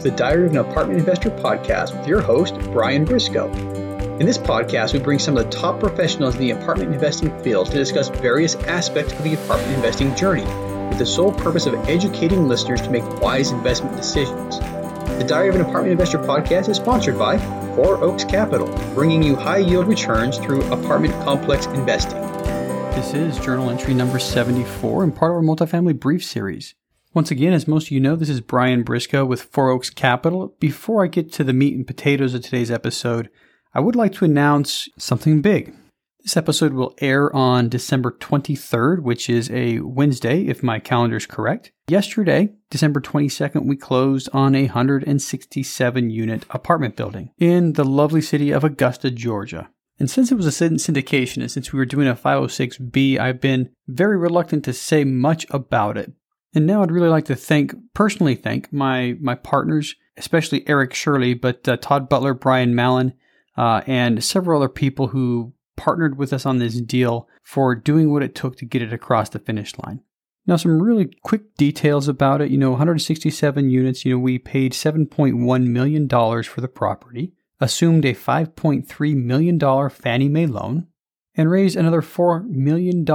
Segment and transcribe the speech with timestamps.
[0.00, 3.52] to the Diary of an Apartment Investor podcast with your host, Brian Briscoe.
[4.18, 7.70] In this podcast, we bring some of the top professionals in the apartment investing field
[7.70, 10.44] to discuss various aspects of the apartment investing journey
[10.88, 14.58] with the sole purpose of educating listeners to make wise investment decisions.
[15.18, 17.38] The Diary of an Apartment Investor podcast is sponsored by
[17.76, 22.20] Four Oaks Capital, bringing you high yield returns through apartment complex investing.
[22.92, 26.74] This is journal entry number 74 and part of our multifamily brief series.
[27.12, 30.54] Once again, as most of you know, this is Brian Briscoe with Four Oaks Capital.
[30.60, 33.28] Before I get to the meat and potatoes of today's episode,
[33.74, 35.74] I would like to announce something big.
[36.20, 41.26] This episode will air on December 23rd, which is a Wednesday, if my calendar is
[41.26, 41.72] correct.
[41.88, 48.52] Yesterday, December 22nd, we closed on a 167 unit apartment building in the lovely city
[48.52, 49.68] of Augusta, Georgia.
[49.98, 53.70] And since it was a syndication and since we were doing a 506B, I've been
[53.88, 56.12] very reluctant to say much about it.
[56.54, 61.34] And now I'd really like to thank, personally thank my, my partners, especially Eric Shirley,
[61.34, 63.12] but uh, Todd Butler, Brian Mallon,
[63.56, 68.22] uh, and several other people who partnered with us on this deal for doing what
[68.22, 70.00] it took to get it across the finish line.
[70.46, 72.50] Now, some really quick details about it.
[72.50, 78.14] You know, 167 units, you know, we paid $7.1 million for the property, assumed a
[78.14, 80.86] $5.3 million Fannie Mae loan,
[81.34, 83.06] and raised another $4 million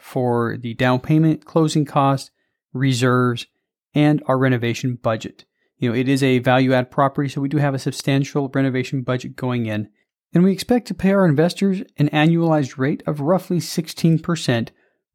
[0.00, 2.30] for the down payment, closing costs,
[2.72, 3.46] reserves,
[3.94, 5.44] and our renovation budget.
[5.78, 9.02] You know, it is a value add property, so we do have a substantial renovation
[9.02, 9.88] budget going in.
[10.32, 14.68] And we expect to pay our investors an annualized rate of roughly 16%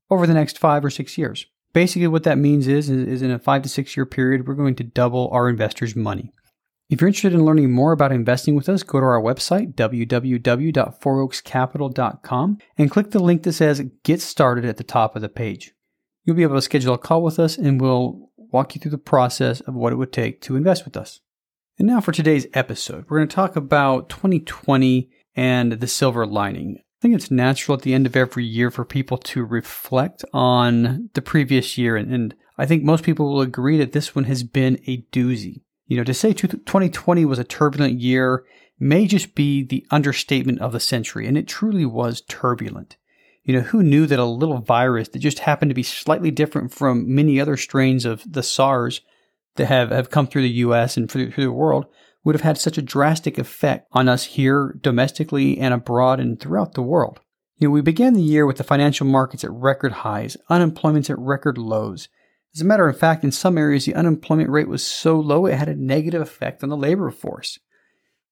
[0.10, 1.46] over the next five or six years.
[1.72, 4.76] Basically, what that means is, is in a five to six year period, we're going
[4.76, 6.34] to double our investors' money.
[6.90, 12.58] If you're interested in learning more about investing with us, go to our website, www.fouroakscapital.com,
[12.78, 15.75] and click the link that says Get Started at the top of the page.
[16.26, 18.98] You'll be able to schedule a call with us and we'll walk you through the
[18.98, 21.20] process of what it would take to invest with us.
[21.78, 26.78] And now for today's episode, we're going to talk about 2020 and the silver lining.
[26.80, 31.12] I think it's natural at the end of every year for people to reflect on
[31.14, 31.96] the previous year.
[31.96, 35.62] And, and I think most people will agree that this one has been a doozy.
[35.86, 38.46] You know, to say 2020 was a turbulent year
[38.80, 42.98] may just be the understatement of the century, and it truly was turbulent.
[43.46, 46.74] You know, who knew that a little virus that just happened to be slightly different
[46.74, 49.02] from many other strains of the SARS
[49.56, 51.86] that have, have come through the US and through, through the world
[52.24, 56.74] would have had such a drastic effect on us here domestically and abroad and throughout
[56.74, 57.20] the world.
[57.58, 61.20] You know, we began the year with the financial markets at record highs, unemployment's at
[61.20, 62.10] record lows.
[62.56, 65.54] As a matter of fact, in some areas, the unemployment rate was so low it
[65.54, 67.60] had a negative effect on the labor force.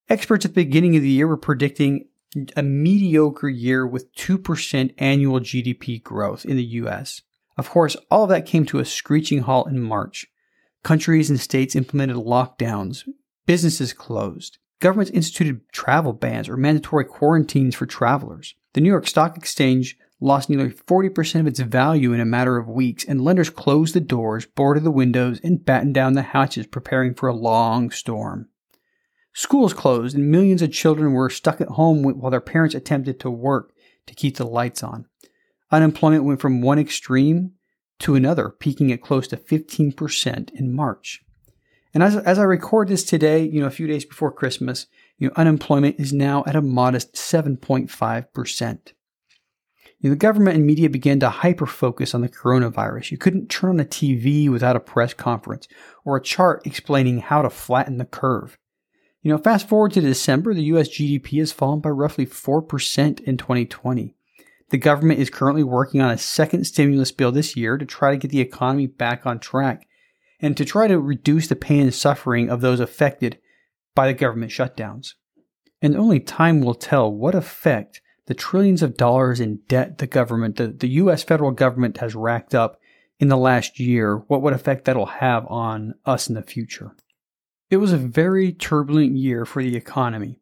[0.09, 2.07] Experts at the beginning of the year were predicting
[2.55, 7.21] a mediocre year with 2% annual GDP growth in the US.
[7.57, 10.25] Of course, all of that came to a screeching halt in March.
[10.83, 13.07] Countries and states implemented lockdowns,
[13.45, 18.55] businesses closed, governments instituted travel bans or mandatory quarantines for travelers.
[18.73, 22.67] The New York Stock Exchange lost nearly 40% of its value in a matter of
[22.67, 27.13] weeks, and lenders closed the doors, boarded the windows, and battened down the hatches, preparing
[27.13, 28.47] for a long storm.
[29.33, 33.31] Schools closed and millions of children were stuck at home while their parents attempted to
[33.31, 33.73] work
[34.05, 35.05] to keep the lights on.
[35.71, 37.53] Unemployment went from one extreme
[37.99, 41.23] to another, peaking at close to 15% in March.
[41.93, 45.27] And as, as I record this today, you know, a few days before Christmas, you
[45.27, 48.93] know, unemployment is now at a modest 7.5%.
[49.99, 53.11] You know, the government and media began to hyper focus on the coronavirus.
[53.11, 55.67] You couldn't turn on a TV without a press conference
[56.03, 58.57] or a chart explaining how to flatten the curve.
[59.23, 63.37] You know, fast forward to December, the US GDP has fallen by roughly 4% in
[63.37, 64.15] 2020.
[64.69, 68.17] The government is currently working on a second stimulus bill this year to try to
[68.17, 69.87] get the economy back on track
[70.41, 73.39] and to try to reduce the pain and suffering of those affected
[73.95, 75.13] by the government shutdowns.
[75.81, 80.57] And only time will tell what effect the trillions of dollars in debt the government,
[80.57, 82.77] the, the US federal government has racked up
[83.19, 86.93] in the last year, what what effect that'll have on us in the future.
[87.73, 90.39] It was a very turbulent year for the economy.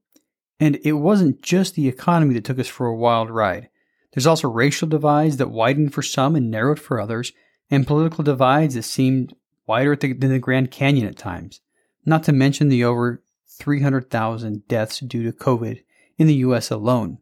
[0.59, 3.69] And it wasn't just the economy that took us for a wild ride.
[4.11, 7.31] There's also racial divides that widened for some and narrowed for others,
[7.69, 9.33] and political divides that seemed
[9.65, 11.61] wider than the Grand Canyon at times.
[12.05, 15.83] Not to mention the over 300,000 deaths due to COVID
[16.17, 17.19] in the US alone.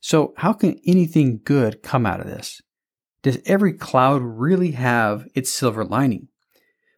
[0.00, 2.62] So, how can anything good come out of this?
[3.22, 6.26] Does every cloud really have its silver lining?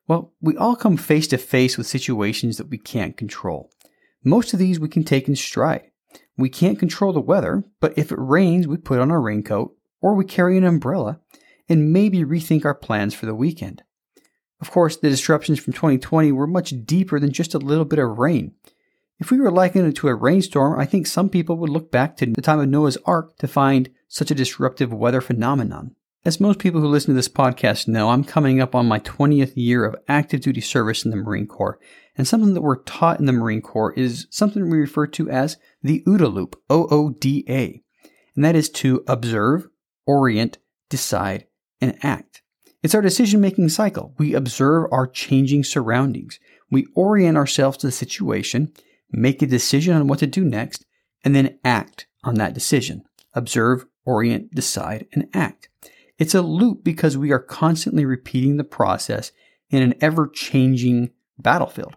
[0.09, 3.71] Well, we all come face to face with situations that we can't control.
[4.25, 5.91] Most of these we can take in stride.
[6.37, 10.15] We can't control the weather, but if it rains, we put on our raincoat or
[10.15, 11.21] we carry an umbrella
[11.69, 13.83] and maybe rethink our plans for the weekend.
[14.61, 18.19] Of course, the disruptions from 2020 were much deeper than just a little bit of
[18.19, 18.55] rain.
[19.19, 22.17] If we were likening it to a rainstorm, I think some people would look back
[22.17, 25.95] to the time of Noah's Ark to find such a disruptive weather phenomenon.
[26.25, 29.55] As most people who listen to this podcast know, I'm coming up on my 20th
[29.57, 31.81] year of active duty service in the Marine Corps,
[32.17, 35.57] and something that we're taught in the Marine Corps is something we refer to as
[35.83, 37.83] the OODA loop, O O D A,
[38.37, 39.67] and that is to observe,
[40.07, 40.59] orient,
[40.89, 41.49] decide,
[41.81, 42.43] and act.
[42.85, 44.15] It's our decision making cycle.
[44.17, 46.39] We observe our changing surroundings.
[46.71, 48.73] We orient ourselves to the situation,
[49.11, 50.85] make a decision on what to do next,
[51.25, 53.03] and then act on that decision.
[53.35, 55.69] Observe, orient, decide, and act.
[56.23, 59.33] It's a loop because we are constantly repeating the process
[59.71, 61.97] in an ever changing battlefield.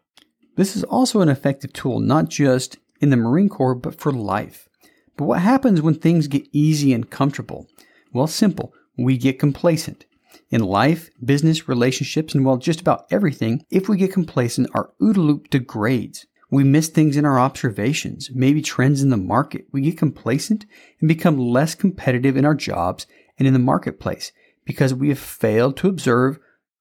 [0.56, 4.68] This is also an effective tool not just in the Marine Corps, but for life.
[5.16, 7.68] But what happens when things get easy and comfortable?
[8.14, 8.74] Well, simple.
[8.98, 10.08] We get complacent.
[10.50, 15.18] In life, business, relationships, and well, just about everything, if we get complacent, our OODA
[15.18, 16.26] loop degrades.
[16.50, 19.68] We miss things in our observations, maybe trends in the market.
[19.72, 20.66] We get complacent
[21.00, 23.06] and become less competitive in our jobs
[23.38, 24.32] and in the marketplace
[24.66, 26.40] because we have failed to observe,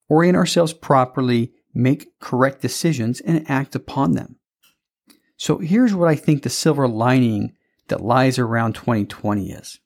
[0.09, 4.37] orient ourselves properly, make correct decisions, and act upon them.
[5.37, 7.55] So here's what I think the silver lining
[7.89, 9.81] that lies around 2020 is.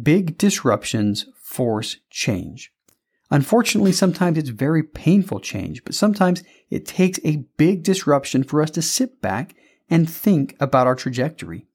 [0.00, 2.72] Big disruptions force change.
[3.30, 8.70] Unfortunately, sometimes it's very painful change, but sometimes it takes a big disruption for us
[8.70, 9.54] to sit back
[9.90, 11.66] and think about our trajectory.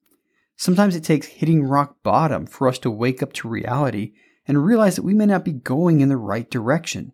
[0.56, 4.12] Sometimes it takes hitting rock bottom for us to wake up to reality
[4.46, 7.12] and realize that we may not be going in the right direction.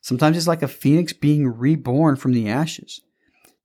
[0.00, 3.00] Sometimes it's like a phoenix being reborn from the ashes.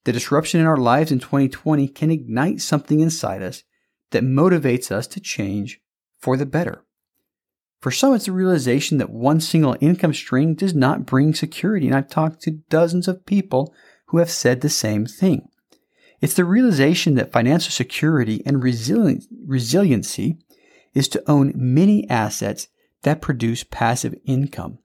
[0.06, 3.64] The disruption in our lives in 2020 can ignite something inside us
[4.12, 5.82] that motivates us to change
[6.18, 6.84] for the better.
[7.82, 11.96] For some, it's the realization that one single income stream does not bring security, and
[11.96, 13.74] I've talked to dozens of people
[14.08, 15.48] who have said the same thing.
[16.22, 20.38] It's the realization that financial security and resiliency
[20.94, 22.68] is to own many assets
[23.04, 24.80] that produce passive income.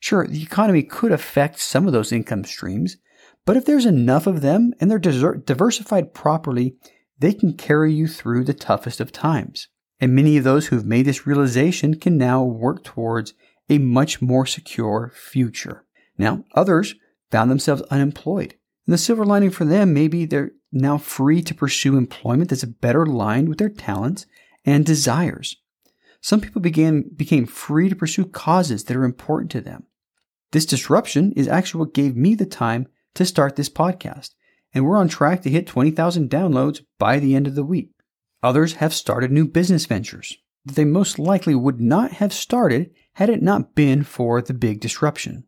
[0.00, 2.98] Sure, the economy could affect some of those income streams,
[3.44, 6.76] but if there's enough of them and they're diversified properly,
[7.18, 9.68] they can carry you through the toughest of times.
[9.98, 13.32] And many of those who've made this realization can now work towards
[13.70, 15.86] a much more secure future.
[16.18, 16.94] Now, others
[17.30, 18.54] found themselves unemployed.
[18.86, 23.04] And the silver lining for them, maybe they're now free to pursue employment that's better
[23.04, 24.26] aligned with their talents
[24.64, 25.56] and desires.
[26.20, 29.84] Some people began, became free to pursue causes that are important to them.
[30.52, 34.34] This disruption is actually what gave me the time to start this podcast,
[34.74, 37.90] and we're on track to hit 20,000 downloads by the end of the week.
[38.42, 43.30] Others have started new business ventures that they most likely would not have started had
[43.30, 45.45] it not been for the big disruption.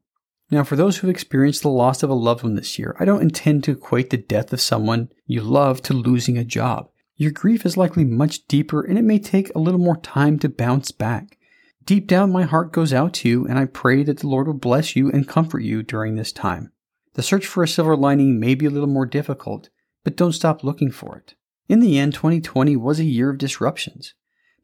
[0.50, 3.20] Now, for those who've experienced the loss of a loved one this year, I don't
[3.20, 6.88] intend to equate the death of someone you love to losing a job.
[7.16, 10.48] Your grief is likely much deeper and it may take a little more time to
[10.48, 11.36] bounce back.
[11.84, 14.54] Deep down, my heart goes out to you, and I pray that the Lord will
[14.54, 16.70] bless you and comfort you during this time.
[17.14, 19.70] The search for a silver lining may be a little more difficult,
[20.04, 21.34] but don't stop looking for it.
[21.66, 24.12] In the end, 2020 was a year of disruptions,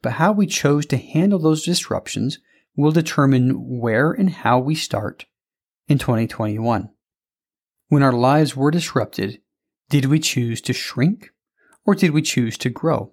[0.02, 2.40] but how we chose to handle those disruptions
[2.76, 5.24] will determine where and how we start
[5.88, 6.90] in 2021.
[7.88, 9.40] When our lives were disrupted,
[9.90, 11.32] did we choose to shrink
[11.84, 13.12] or did we choose to grow?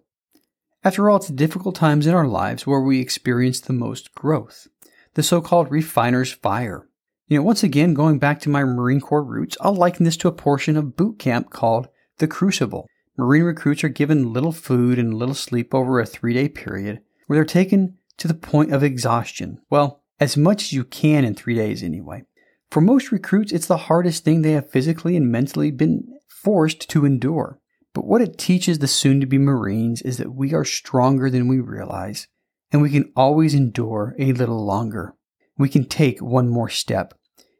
[0.83, 4.67] After all, it's difficult times in our lives where we experience the most growth,
[5.13, 6.87] the so called refiner's fire.
[7.27, 10.27] You know, once again, going back to my Marine Corps roots, I'll liken this to
[10.27, 11.87] a portion of boot camp called
[12.17, 12.87] the Crucible.
[13.17, 17.37] Marine recruits are given little food and little sleep over a three day period where
[17.37, 19.61] they're taken to the point of exhaustion.
[19.69, 22.23] Well, as much as you can in three days anyway.
[22.71, 27.05] For most recruits, it's the hardest thing they have physically and mentally been forced to
[27.05, 27.59] endure.
[27.93, 31.49] But what it teaches the soon to be Marines is that we are stronger than
[31.49, 32.29] we realize,
[32.71, 35.17] and we can always endure a little longer.
[35.57, 37.13] We can take one more step,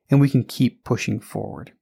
[0.10, 1.74] and we can keep pushing forward.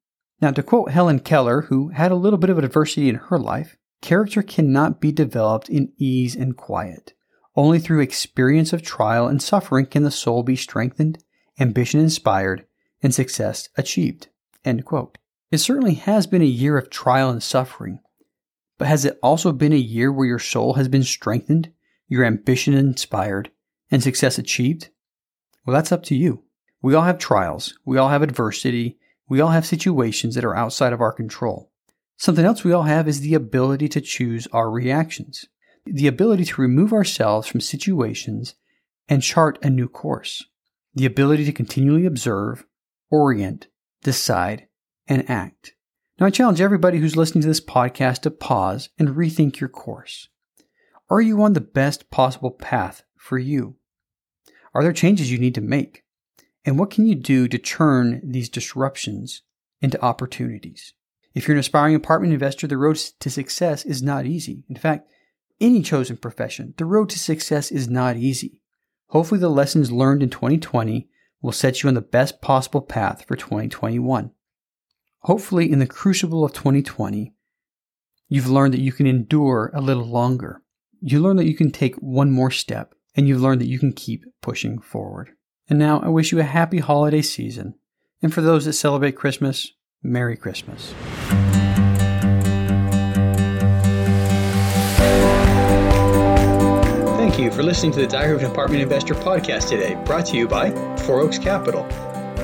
[0.41, 3.77] Now, to quote Helen Keller, who had a little bit of adversity in her life,
[4.01, 7.13] character cannot be developed in ease and quiet.
[7.55, 11.23] Only through experience of trial and suffering can the soul be strengthened,
[11.59, 12.65] ambition inspired,
[13.01, 14.27] and success achieved.
[14.65, 17.99] It certainly has been a year of trial and suffering,
[18.77, 21.71] but has it also been a year where your soul has been strengthened,
[22.07, 23.51] your ambition inspired,
[23.89, 24.89] and success achieved?
[25.65, 26.43] Well, that's up to you.
[26.81, 30.93] We all have trials, we all have adversity, we all have situations that are outside
[30.93, 31.71] of our control.
[32.17, 35.45] Something else we all have is the ability to choose our reactions,
[35.85, 38.55] the ability to remove ourselves from situations
[39.07, 40.45] and chart a new course,
[40.93, 42.65] the ability to continually observe,
[43.09, 43.67] orient,
[44.03, 44.67] decide,
[45.07, 45.73] and act.
[46.19, 50.27] Now, I challenge everybody who's listening to this podcast to pause and rethink your course.
[51.09, 53.77] Are you on the best possible path for you?
[54.73, 56.03] Are there changes you need to make?
[56.65, 59.41] And what can you do to turn these disruptions
[59.81, 60.93] into opportunities?
[61.33, 64.63] If you're an aspiring apartment investor, the road to success is not easy.
[64.69, 65.09] In fact,
[65.61, 68.61] any chosen profession, the road to success is not easy.
[69.07, 71.09] Hopefully, the lessons learned in 2020
[71.41, 74.31] will set you on the best possible path for 2021.
[75.21, 77.33] Hopefully, in the crucible of 2020,
[78.27, 80.61] you've learned that you can endure a little longer.
[81.01, 83.93] You learn that you can take one more step, and you've learned that you can
[83.93, 85.31] keep pushing forward.
[85.69, 87.75] And now I wish you a happy holiday season.
[88.21, 90.93] And for those that celebrate Christmas, Merry Christmas.
[97.43, 100.47] You for listening to the Diary of an Apartment Investor podcast today, brought to you
[100.47, 101.85] by Four Oaks Capital.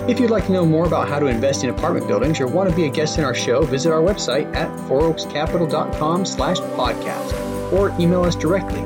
[0.09, 2.69] If you'd like to know more about how to invest in apartment buildings or want
[2.69, 7.89] to be a guest in our show, visit our website at fouroakscapital.com slash podcast or
[7.99, 8.81] email us directly.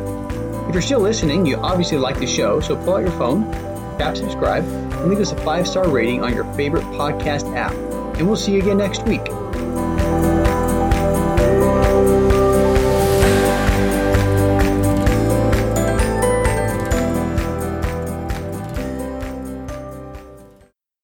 [0.68, 3.52] If you're still listening, you obviously like the show, so pull out your phone,
[3.98, 7.74] tap subscribe, and leave us a five-star rating on your favorite podcast app.
[8.18, 9.26] And we'll see you again next week.